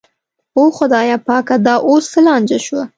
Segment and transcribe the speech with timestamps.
[0.57, 2.83] او خدایه پاکه دا اوس څه لانجه شوه.